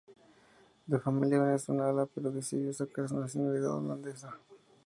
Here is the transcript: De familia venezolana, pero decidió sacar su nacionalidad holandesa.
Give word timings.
De 0.87 0.97
familia 0.99 1.39
venezolana, 1.43 2.07
pero 2.07 2.31
decidió 2.31 2.73
sacar 2.73 3.07
su 3.07 3.19
nacionalidad 3.19 3.75
holandesa. 3.77 4.35